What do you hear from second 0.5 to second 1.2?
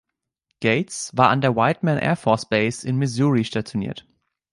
Gates